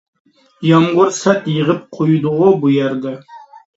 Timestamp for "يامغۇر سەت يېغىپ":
0.69-1.85